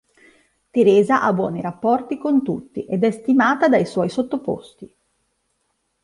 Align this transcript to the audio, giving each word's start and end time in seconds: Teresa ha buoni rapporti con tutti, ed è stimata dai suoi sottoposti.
Teresa 0.71 1.21
ha 1.21 1.31
buoni 1.31 1.61
rapporti 1.61 2.17
con 2.17 2.41
tutti, 2.41 2.85
ed 2.85 3.03
è 3.03 3.11
stimata 3.11 3.67
dai 3.67 3.85
suoi 3.85 4.09
sottoposti. 4.09 4.91